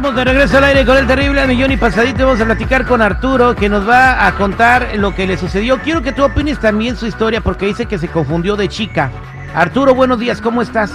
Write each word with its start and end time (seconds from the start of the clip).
Estamos 0.00 0.16
de 0.16 0.24
regreso 0.32 0.56
al 0.56 0.64
aire 0.64 0.86
con 0.86 0.96
el 0.96 1.06
terrible 1.06 1.42
al 1.42 1.48
millón 1.48 1.72
y 1.72 1.76
pasadito. 1.76 2.24
Vamos 2.24 2.40
a 2.40 2.46
platicar 2.46 2.86
con 2.86 3.02
Arturo 3.02 3.54
que 3.54 3.68
nos 3.68 3.86
va 3.86 4.26
a 4.26 4.34
contar 4.34 4.92
lo 4.96 5.14
que 5.14 5.26
le 5.26 5.36
sucedió. 5.36 5.76
Quiero 5.76 6.00
que 6.00 6.12
tú 6.12 6.24
opines 6.24 6.58
también 6.58 6.96
su 6.96 7.06
historia 7.06 7.42
porque 7.42 7.66
dice 7.66 7.84
que 7.84 7.98
se 7.98 8.08
confundió 8.08 8.56
de 8.56 8.66
chica. 8.68 9.10
Arturo, 9.54 9.94
buenos 9.94 10.18
días, 10.18 10.40
¿cómo 10.40 10.62
estás? 10.62 10.90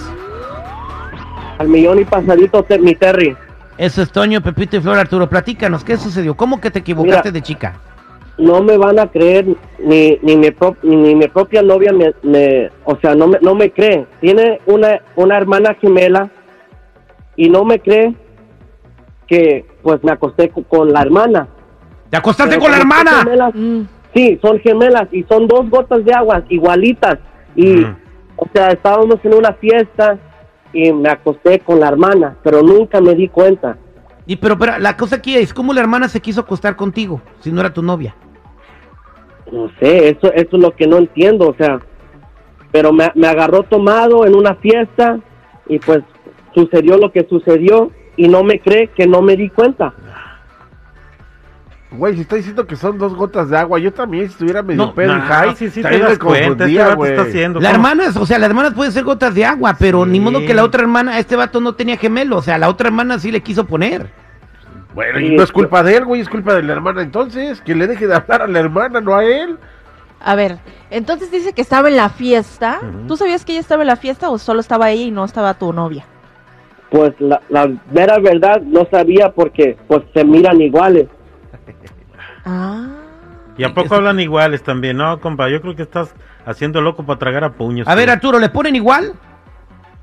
Al 1.59 1.67
millón 1.67 1.99
y 1.99 2.05
pasadito, 2.05 2.65
mi 2.79 2.95
Terry. 2.95 3.37
Eso 3.77 4.01
es 4.01 4.11
Toño, 4.11 4.41
Pepito 4.41 4.77
y 4.77 4.81
Flor. 4.81 4.97
Arturo, 4.97 5.29
platícanos, 5.29 5.83
¿qué 5.83 5.97
sucedió? 5.97 6.35
¿Cómo 6.35 6.59
que 6.59 6.71
te 6.71 6.79
equivocaste 6.79 7.29
Mira. 7.29 7.31
de 7.31 7.41
chica? 7.43 7.73
No 8.39 8.63
me 8.63 8.75
van 8.75 8.97
a 8.97 9.05
creer, 9.05 9.45
ni, 9.77 10.17
ni, 10.23 10.35
mi, 10.35 10.49
pro- 10.49 10.77
ni 10.81 11.13
mi 11.13 11.27
propia 11.27 11.61
novia 11.61 11.93
me, 11.93 12.11
me- 12.23 12.71
o 12.85 12.97
sea, 12.97 13.13
no 13.13 13.27
me, 13.27 13.37
no 13.39 13.53
me 13.53 13.69
cree. 13.69 14.07
Tiene 14.19 14.59
una, 14.65 14.99
una 15.15 15.37
hermana 15.37 15.75
gemela 15.79 16.27
y 17.35 17.49
no 17.49 17.63
me 17.63 17.79
cree 17.79 18.15
que 19.27 19.65
pues 19.81 20.03
me 20.03 20.11
acosté 20.11 20.49
co- 20.49 20.63
con 20.63 20.91
la 20.91 21.01
hermana. 21.01 21.47
¿Te 22.09 22.17
acostaste 22.17 22.51
Pero 22.57 22.61
con 22.61 22.71
la 22.71 22.77
hermana? 22.77 23.11
gemelas, 23.23 23.55
Mm. 23.55 23.81
Sí, 24.13 24.39
son 24.41 24.59
gemelas 24.59 25.09
y 25.11 25.23
son 25.23 25.45
dos 25.47 25.69
gotas 25.69 26.05
de 26.05 26.13
agua 26.13 26.41
igualitas. 26.47 27.17
Y, 27.55 27.67
Mm. 27.67 27.95
o 28.37 28.47
sea, 28.53 28.69
estábamos 28.69 29.17
en 29.23 29.33
una 29.33 29.51
fiesta 29.53 30.17
y 30.71 30.91
me 30.93 31.09
acosté 31.09 31.59
con 31.59 31.79
la 31.81 31.89
hermana, 31.89 32.37
pero 32.43 32.61
nunca 32.61 33.01
me 33.01 33.13
di 33.13 33.27
cuenta. 33.27 33.77
Y 34.25 34.37
pero, 34.37 34.57
pero 34.57 34.79
la 34.79 34.95
cosa 34.95 35.17
aquí 35.17 35.35
es, 35.35 35.53
¿cómo 35.53 35.73
la 35.73 35.81
hermana 35.81 36.07
se 36.07 36.21
quiso 36.21 36.41
acostar 36.41 36.75
contigo 36.77 37.21
si 37.41 37.51
no 37.51 37.59
era 37.59 37.73
tu 37.73 37.81
novia? 37.81 38.15
No 39.51 39.69
sé, 39.79 40.09
eso, 40.09 40.31
eso 40.33 40.55
es 40.57 40.61
lo 40.61 40.71
que 40.75 40.87
no 40.87 40.97
entiendo, 40.97 41.49
o 41.49 41.53
sea, 41.55 41.79
pero 42.71 42.91
me, 42.91 43.11
me 43.15 43.27
agarró 43.27 43.63
tomado 43.63 44.25
en 44.25 44.35
una 44.35 44.55
fiesta 44.55 45.19
y 45.67 45.77
pues 45.79 45.99
sucedió 46.53 46.97
lo 46.97 47.11
que 47.11 47.25
sucedió 47.29 47.91
y 48.17 48.27
no 48.27 48.43
me 48.43 48.59
cree 48.59 48.87
que 48.89 49.07
no 49.07 49.21
me 49.21 49.35
di 49.35 49.49
cuenta. 49.49 49.93
Güey, 51.91 52.15
si 52.15 52.21
está 52.21 52.35
diciendo 52.35 52.67
que 52.67 52.75
son 52.75 52.97
dos 52.97 53.13
gotas 53.15 53.49
de 53.49 53.57
agua, 53.57 53.79
yo 53.79 53.93
también 53.93 54.25
si 54.25 54.31
estuviera 54.33 54.61
medio 54.61 54.85
No, 54.87 54.93
pedo 54.93 55.13
y 55.13 55.15
No, 55.15 55.21
high, 55.21 55.55
sí, 55.55 55.69
sí 55.69 55.81
te 55.81 55.97
das 55.97 56.11
me 56.11 56.17
cuenta, 56.17 56.39
este 56.41 56.49
confundía, 56.49 56.83
vato 56.85 56.95
güey. 56.97 57.11
está 57.11 57.23
haciendo. 57.23 57.59
La 57.61 57.69
¿cómo? 57.71 57.87
hermana, 57.87 58.11
o 58.19 58.25
sea, 58.25 58.37
la 58.39 58.45
hermana 58.47 58.71
puede 58.71 58.91
ser 58.91 59.03
gotas 59.05 59.33
de 59.33 59.45
agua, 59.45 59.75
pero 59.79 60.05
ni 60.05 60.19
modo 60.19 60.39
que 60.45 60.53
la 60.53 60.63
otra 60.65 60.81
hermana, 60.81 61.19
este 61.19 61.37
vato 61.37 61.61
no 61.61 61.73
tenía 61.73 61.95
gemelo, 61.95 62.37
o 62.37 62.41
sea, 62.41 62.57
la 62.57 62.67
otra 62.67 62.87
hermana 62.87 63.17
sí 63.19 63.31
le 63.31 63.41
quiso 63.41 63.65
poner. 63.65 64.09
Bueno, 64.93 65.19
Sí, 65.19 65.25
y 65.25 65.35
no 65.35 65.43
es 65.43 65.51
culpa 65.51 65.83
de 65.83 65.95
él, 65.97 66.05
güey, 66.05 66.19
es 66.21 66.27
culpa 66.29 66.53
de 66.55 66.63
la 66.63 66.73
hermana 66.73 67.01
entonces, 67.01 67.61
que 67.61 67.75
le 67.75 67.87
deje 67.87 68.07
de 68.07 68.15
hablar 68.15 68.41
a 68.41 68.47
la 68.47 68.59
hermana, 68.59 68.99
no 68.99 69.15
a 69.15 69.23
él. 69.23 69.57
A 70.19 70.35
ver, 70.35 70.57
entonces 70.89 71.31
dice 71.31 71.53
que 71.53 71.61
estaba 71.61 71.87
en 71.87 71.97
la 71.97 72.09
fiesta. 72.09 72.79
Ujú. 72.81 73.07
¿Tú 73.07 73.17
sabías 73.17 73.45
que 73.45 73.51
ella 73.53 73.61
estaba 73.61 73.83
en 73.83 73.87
la 73.87 73.95
fiesta 73.95 74.29
o 74.29 74.37
solo 74.37 74.59
estaba 74.59 74.89
ella 74.89 75.03
y 75.03 75.11
no 75.11 75.23
estaba 75.23 75.53
tu 75.53 75.71
novia? 75.71 76.05
Pues 76.89 77.13
la, 77.19 77.41
la 77.49 77.69
mera 77.91 78.19
verdad 78.19 78.61
no 78.61 78.87
sabía 78.91 79.29
porque 79.31 79.77
pues 79.87 80.03
se 80.13 80.23
miran 80.23 80.61
iguales. 80.61 81.07
Ah. 82.45 82.87
Y 83.57 83.63
a 83.63 83.73
poco 83.73 83.95
hablan 83.95 84.19
iguales 84.19 84.61
también, 84.63 84.97
¿no, 84.97 85.19
compa? 85.19 85.49
Yo 85.49 85.61
creo 85.61 85.75
que 85.75 85.81
estás 85.83 86.13
haciendo 86.45 86.81
loco 86.81 87.03
para 87.05 87.17
tragar 87.19 87.43
a 87.45 87.53
puños. 87.53 87.87
A 87.87 87.95
ver. 87.95 88.09
Arturo, 88.09 88.37
¿le 88.39 88.49
ponen 88.49 88.75
igual? 88.75 89.13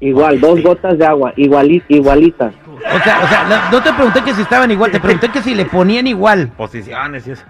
Igual, 0.00 0.40
dos 0.40 0.60
gotas 0.62 0.98
de 0.98 1.06
agua, 1.06 1.32
iguali- 1.36 1.84
igualitas. 1.88 2.52
O 2.66 2.98
sea, 3.04 3.20
o 3.22 3.28
sea, 3.28 3.44
no- 3.48 3.70
no 3.78 3.82
te 3.84 3.92
pregunté 3.92 4.22
que 4.24 4.34
si 4.34 4.42
estaban 4.42 4.70
igual, 4.70 4.90
te 4.90 4.98
pregunté 4.98 5.28
que 5.28 5.40
si 5.42 5.54
le 5.54 5.66
ponían 5.66 6.06
igual. 6.08 6.48
Posiciones 6.56 7.26
y 7.28 7.32
eso. 7.32 7.44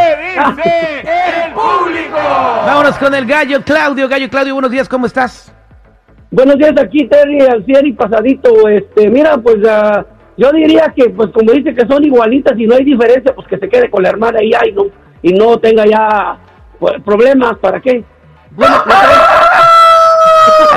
el 1.47 1.53
público? 1.53 2.19
Vámonos 2.67 2.99
con 2.99 3.15
el 3.15 3.27
gallo 3.27 3.63
Claudio. 3.63 4.09
Gallo 4.09 4.29
Claudio, 4.29 4.55
buenos 4.55 4.73
días, 4.73 4.89
¿cómo 4.89 5.07
estás? 5.07 5.55
Buenos 6.33 6.57
días, 6.57 6.73
aquí 6.83 7.07
Terry, 7.07 7.43
al 7.43 7.65
cien 7.65 7.87
y 7.87 7.93
pasadito. 7.93 8.69
Este, 8.69 9.09
mira, 9.09 9.39
pues 9.39 9.59
ah, 9.69 10.05
yo 10.37 10.51
diría 10.51 10.93
que, 10.97 11.11
pues 11.11 11.31
como 11.31 11.53
dice 11.53 11.77
que 11.77 11.87
son 11.87 12.03
igualitas 12.03 12.59
y 12.59 12.67
no 12.67 12.75
hay 12.75 12.83
diferencia, 12.85 13.33
pues 13.37 13.47
que 13.47 13.59
se 13.59 13.69
quede 13.69 13.89
con 13.89 14.03
la 14.03 14.09
hermana 14.09 14.43
y 14.43 14.51
ya 14.51 14.67
y 14.67 14.73
no, 14.73 14.87
y 15.23 15.33
no 15.33 15.59
tenga 15.59 15.87
ya 15.87 16.41
pues, 16.81 17.01
problemas. 17.05 17.57
¿Para 17.59 17.81
qué? 17.81 18.03
Bueno, 18.51 18.83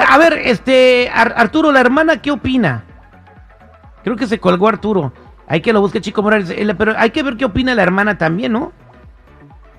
a 0.07 0.12
ver, 0.29 0.39
este, 0.45 1.09
Ar- 1.13 1.33
Arturo, 1.37 1.71
la 1.71 1.79
hermana, 1.81 2.21
¿qué 2.21 2.31
opina? 2.31 2.83
Creo 4.03 4.15
que 4.15 4.27
se 4.27 4.39
colgó 4.39 4.67
Arturo. 4.67 5.13
Hay 5.47 5.61
que 5.61 5.73
lo 5.73 5.81
busque 5.81 6.01
Chico 6.01 6.21
Morales. 6.23 6.49
Eh, 6.49 6.73
Pero 6.77 6.93
hay 6.97 7.09
que 7.11 7.23
ver 7.23 7.37
qué 7.37 7.45
opina 7.45 7.75
la 7.75 7.83
hermana 7.83 8.17
también, 8.17 8.53
¿no? 8.53 8.71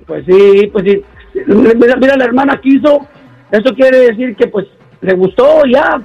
Pues 0.07 0.25
sí, 0.27 0.67
pues 0.73 0.85
sí. 0.85 1.03
Mira, 1.47 1.97
mira, 1.97 2.17
la 2.17 2.25
hermana 2.25 2.61
quiso. 2.61 3.07
Eso 3.51 3.75
quiere 3.75 3.99
decir 4.01 4.37
que, 4.37 4.47
pues, 4.47 4.67
le 5.01 5.15
gustó 5.15 5.63
ya. 5.67 6.01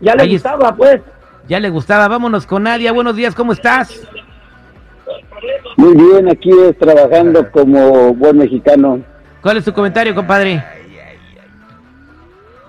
Ya 0.00 0.14
le 0.14 0.22
Ahí 0.22 0.34
es- 0.34 0.42
gustaba, 0.42 0.74
pues. 0.76 1.00
Ya 1.48 1.58
le 1.60 1.70
gustaba. 1.70 2.08
Vámonos 2.08 2.46
con 2.46 2.64
Nadia. 2.64 2.92
Buenos 2.92 3.16
días, 3.16 3.34
¿cómo 3.34 3.52
estás? 3.52 4.06
Muy 5.76 5.94
bien, 5.94 6.28
aquí 6.30 6.50
es 6.50 6.76
trabajando 6.78 7.50
como 7.50 8.12
buen 8.14 8.38
mexicano. 8.38 9.00
¿Cuál 9.40 9.56
es 9.58 9.64
tu 9.64 9.72
comentario, 9.72 10.14
compadre? 10.14 10.62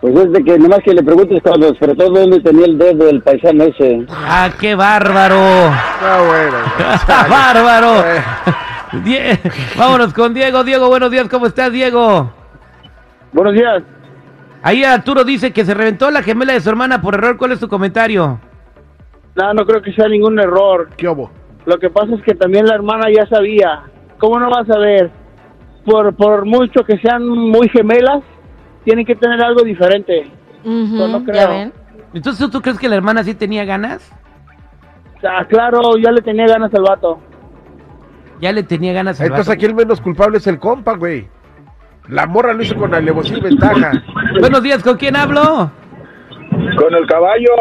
Pues 0.01 0.16
es 0.16 0.31
de 0.31 0.44
que 0.44 0.57
nomás 0.57 0.80
que 0.80 0.94
le 0.94 1.04
preguntes 1.04 1.42
cuando 1.44 1.74
sobre 1.75 1.96
todo 1.96 2.10
dónde 2.12 2.40
tenía 2.40 2.66
el 2.66 2.78
dedo 2.78 3.10
el 3.10 3.22
paisano 3.22 3.66
ese. 3.66 4.06
¡Ah, 4.10 4.50
qué 4.60 4.74
bárbaro! 4.75 5.36
No, 5.36 6.25
bueno. 6.25 6.57
güey. 6.78 7.30
¡Bárbaro! 7.30 8.04
Eh, 9.06 9.38
Vámonos 9.78 10.16
con 10.16 10.34
Diego. 10.34 10.63
Diego, 10.63 10.88
buenos 10.88 11.12
días, 11.12 11.30
¿cómo 11.30 11.46
estás, 11.46 11.72
Diego? 11.72 12.31
Buenos 13.31 13.54
días. 13.54 13.84
Ahí 14.63 14.84
Arturo 14.84 15.24
dice 15.24 15.54
que 15.54 15.63
se 15.63 15.75
reventó 15.75 16.10
la 16.10 16.24
gemela 16.24 16.54
de 16.54 16.60
su 16.60 16.69
hermana 16.72 17.00
por 17.00 17.13
error. 17.13 17.38
¿Cuál 17.38 17.52
es 17.52 17.60
tu 17.60 17.68
comentario? 17.68 18.40
No, 19.36 19.54
no 19.54 19.63
creo 19.66 19.81
que 19.84 19.94
sea 19.94 20.07
ningún 20.07 20.40
error. 20.40 20.90
¿Qué 20.98 21.07
hubo? 21.07 21.30
Lo 21.66 21.78
que 21.78 21.92
pasa 21.92 22.16
es 22.16 22.24
que 22.24 22.34
también 22.34 22.66
la 22.66 22.74
hermana 22.74 23.12
ya 23.16 23.28
sabía. 23.28 23.84
¿Cómo 24.18 24.40
no 24.40 24.50
va 24.50 24.62
a 24.62 24.66
saber? 24.66 25.12
Por, 25.86 26.16
por 26.16 26.45
mucho 26.45 26.84
que 26.84 26.98
sean 26.98 27.28
muy 27.28 27.69
gemelas, 27.69 28.24
tienen 28.84 29.06
que 29.06 29.16
tener 29.16 29.42
algo 29.42 29.62
diferente. 29.64 30.30
No 30.64 31.20
¿Ya 31.20 31.26
creo. 31.26 31.50
ven? 31.50 31.74
Entonces, 32.14 32.50
¿tú 32.50 32.62
crees 32.62 32.80
que 32.80 32.90
la 32.90 32.96
hermana 32.96 33.24
sí 33.24 33.34
tenía 33.36 33.66
ganas? 33.66 34.12
O 35.18 35.22
sea, 35.22 35.46
claro, 35.48 35.98
ya 35.98 36.12
le 36.12 36.22
tenía 36.22 36.48
ganas 36.48 36.74
al 36.74 36.84
vato. 36.84 37.20
Ya 38.42 38.52
le 38.52 38.64
tenía 38.64 38.94
ganas 38.94 39.20
al 39.20 39.28
Entonces 39.28 39.48
vato. 39.48 39.56
aquí 39.58 39.66
el 39.66 39.76
menos 39.76 40.00
culpable 40.02 40.38
es 40.38 40.48
el 40.48 40.60
compa, 40.60 40.94
güey. 40.96 41.28
La 42.08 42.26
morra 42.26 42.54
lo 42.54 42.64
hizo 42.64 42.76
con 42.76 42.94
alevosía 42.96 43.38
y 43.38 43.42
ventaja. 43.42 43.92
Buenos 44.40 44.64
días, 44.64 44.81
¿con 44.81 44.98
quién 44.98 45.16
hablo? 45.16 45.72
Con 46.78 46.96
el 46.96 47.06
caballo. 47.06 47.52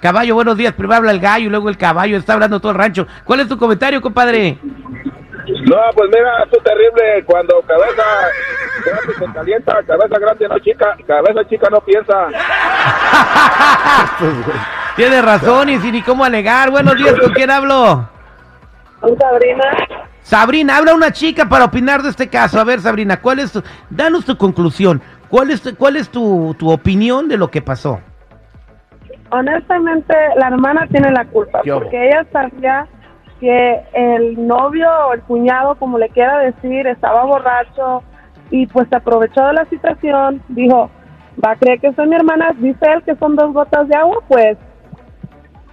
Caballo, 0.00 0.34
buenos 0.34 0.56
días. 0.56 0.72
Primero 0.74 0.96
habla 0.98 1.12
el 1.12 1.20
gallo 1.20 1.46
y 1.46 1.50
luego 1.50 1.68
el 1.70 1.78
caballo. 1.78 2.16
Está 2.18 2.34
hablando 2.34 2.60
todo 2.60 2.72
el 2.72 2.78
rancho. 2.78 3.06
¿Cuál 3.24 3.40
es 3.40 3.48
tu 3.48 3.56
comentario, 3.56 4.02
compadre? 4.02 4.58
No, 4.62 5.76
pues 5.94 6.10
mira, 6.14 6.42
esto 6.44 6.58
es 6.58 6.64
terrible. 6.64 7.24
Cuando 7.24 7.60
cabeza 7.62 8.02
grande 8.84 9.14
se 9.18 9.32
calienta, 9.32 9.76
cabeza 9.86 10.18
grande 10.18 10.48
no 10.48 10.58
chica, 10.58 10.96
cabeza 11.06 11.48
chica 11.48 11.68
no 11.70 11.80
piensa. 11.80 12.26
Tiene 14.96 15.22
razón 15.22 15.68
y 15.70 15.78
sin 15.78 15.92
ni 15.92 16.02
cómo 16.02 16.24
alegar. 16.24 16.70
Buenos 16.70 16.96
días, 16.96 17.14
¿con 17.18 17.32
quién 17.32 17.50
hablo? 17.50 18.08
Con 19.00 19.18
Sabrina. 19.18 19.64
Sabrina, 20.22 20.76
habla 20.76 20.94
una 20.94 21.10
chica 21.12 21.48
para 21.48 21.64
opinar 21.64 22.02
de 22.02 22.10
este 22.10 22.28
caso. 22.28 22.60
A 22.60 22.64
ver, 22.64 22.80
Sabrina, 22.80 23.20
¿cuál 23.20 23.38
es 23.40 23.52
tu, 23.52 23.62
danos 23.90 24.24
tu 24.24 24.36
conclusión. 24.36 25.00
¿Cuál 25.28 25.50
es, 25.50 25.62
tu- 25.62 25.74
cuál 25.76 25.96
es 25.96 26.10
tu, 26.10 26.54
tu 26.58 26.70
opinión 26.70 27.26
de 27.28 27.38
lo 27.38 27.50
que 27.50 27.62
pasó? 27.62 28.00
Honestamente, 29.30 30.14
la 30.36 30.48
hermana 30.48 30.86
tiene 30.90 31.10
la 31.10 31.24
culpa 31.24 31.62
porque 31.64 32.08
ella 32.08 32.26
sabía 32.30 32.86
que 33.40 33.80
el 33.94 34.46
novio 34.46 34.88
o 35.08 35.14
el 35.14 35.22
cuñado, 35.22 35.74
como 35.76 35.98
le 35.98 36.10
quiera 36.10 36.38
decir, 36.40 36.86
estaba 36.86 37.24
borracho 37.24 38.02
y 38.52 38.66
pues 38.68 38.86
se 38.88 38.94
aprovechó 38.96 39.44
de 39.46 39.52
la 39.54 39.64
situación. 39.64 40.40
Dijo, 40.48 40.88
va 41.44 41.50
a 41.52 41.56
creer 41.56 41.80
que 41.80 41.92
soy 41.94 42.06
mi 42.06 42.14
hermana, 42.14 42.52
dice 42.58 42.86
él 42.94 43.02
que 43.04 43.16
son 43.16 43.34
dos 43.34 43.52
gotas 43.52 43.88
de 43.88 43.96
agua, 43.96 44.18
pues 44.28 44.56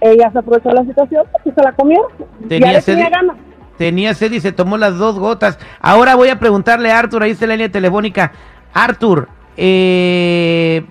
ella 0.00 0.30
se 0.32 0.38
aprovechó 0.38 0.70
de 0.70 0.74
la 0.74 0.84
situación 0.84 1.24
pues, 1.30 1.46
y 1.46 1.50
se 1.52 1.62
la 1.62 1.72
comió. 1.72 2.00
Tenía 2.48 2.66
ya 2.68 2.72
le 2.72 2.80
sed- 2.80 2.94
tenía 2.96 3.10
ganas. 3.10 3.36
Tenía 3.78 4.14
sed 4.14 4.32
y 4.32 4.40
se 4.40 4.52
tomó 4.52 4.76
las 4.76 4.98
dos 4.98 5.18
gotas. 5.18 5.58
Ahora 5.80 6.14
voy 6.14 6.28
a 6.30 6.38
preguntarle 6.38 6.90
a 6.90 6.98
Arthur, 6.98 7.22
ahí 7.22 7.30
está 7.30 7.46
la 7.46 7.54
línea 7.54 7.70
telefónica. 7.70 8.32
Arthur, 8.74 9.28
eh, 9.56 10.84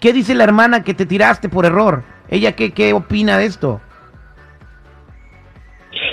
¿qué 0.00 0.12
dice 0.12 0.34
la 0.34 0.44
hermana 0.44 0.82
que 0.84 0.94
te 0.94 1.04
tiraste 1.06 1.48
por 1.48 1.64
error? 1.66 2.02
¿Ella 2.28 2.52
qué, 2.52 2.72
qué 2.72 2.92
opina 2.94 3.36
de 3.38 3.46
esto? 3.46 3.80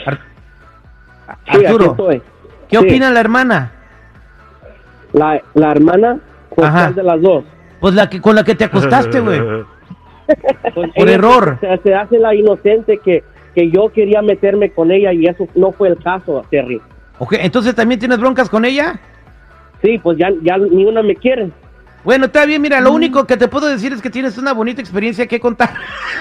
Ar- 0.06 0.20
Sí, 1.28 1.32
aquí 1.58 1.66
Arturo, 1.66 1.92
estoy. 1.92 2.22
¿qué 2.70 2.78
Sí. 2.78 2.86
opina 2.86 3.10
la 3.12 3.20
hermana? 3.20 3.72
La, 5.16 5.42
la 5.54 5.72
hermana, 5.72 6.20
¿con 6.54 6.66
Ajá. 6.66 6.84
cuál 6.84 6.96
de 6.96 7.04
las 7.04 7.22
dos? 7.22 7.44
Pues 7.80 7.94
la 7.96 8.10
que 8.10 8.20
con 8.22 8.36
la 8.36 8.44
que 8.44 8.54
te 8.54 8.66
acostaste, 8.66 9.20
güey. 9.22 9.40
Pues 10.74 10.92
Por 10.96 11.10
error. 11.10 11.58
Se, 11.62 11.78
se 11.84 11.96
hace 11.96 12.20
la 12.20 12.36
inocente 12.36 12.98
que, 12.98 13.24
que 13.54 13.70
yo 13.72 13.90
quería 13.90 14.22
meterme 14.22 14.72
con 14.72 14.92
ella 14.92 15.14
y 15.14 15.26
eso 15.26 15.48
no 15.56 15.72
fue 15.72 15.88
el 15.88 15.98
caso, 15.98 16.44
Terry. 16.50 16.82
Ok, 17.20 17.34
entonces 17.40 17.74
también 17.76 18.00
tienes 18.00 18.20
broncas 18.20 18.50
con 18.50 18.66
ella. 18.66 19.00
Sí, 19.82 19.98
pues 20.00 20.18
ya, 20.18 20.30
ya 20.42 20.58
ni 20.58 20.84
una 20.84 21.02
me 21.02 21.16
quiere. 21.16 21.50
Bueno, 22.04 22.26
está 22.26 22.46
bien, 22.46 22.62
mira, 22.62 22.82
lo 22.82 22.92
único 22.92 23.26
que 23.26 23.38
te 23.38 23.48
puedo 23.48 23.68
decir 23.68 23.94
es 23.94 24.02
que 24.02 24.10
tienes 24.10 24.38
una 24.38 24.54
bonita 24.54 24.82
experiencia 24.82 25.26
que 25.28 25.40
contar. 25.40 25.72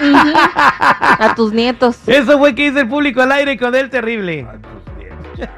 A 0.03 1.35
tus 1.35 1.53
nietos. 1.53 1.99
Eso 2.09 2.39
fue 2.39 2.55
que 2.55 2.71
dice 2.71 2.81
el 2.81 2.89
público 2.89 3.21
al 3.21 3.33
aire 3.33 3.59
con 3.59 3.75
él 3.75 3.91
terrible. 3.91 4.47
Ay, 4.51 4.59
pues, 4.61 4.97
bien. 4.99 5.49